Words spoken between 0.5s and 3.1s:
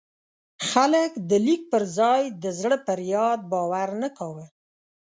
خلک د لیک پر ځای د زړه پر